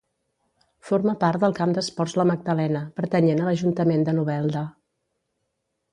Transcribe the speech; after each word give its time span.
Forma 0.87 1.13
part 1.23 1.43
del 1.43 1.53
Camp 1.59 1.75
d'Esports 1.75 2.17
La 2.21 2.25
Magdalena, 2.31 2.83
pertanyent 3.01 3.45
a 3.45 3.49
l'Ajuntament 3.49 4.09
de 4.11 4.19
Novelda. 4.21 4.65